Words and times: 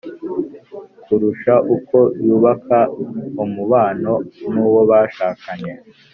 kurusha 1.03 1.53
uko 1.75 1.97
yubaka 2.25 2.79
umubano 3.43 4.13
n’uwo 4.51 4.81
bashakanye. 4.89 5.73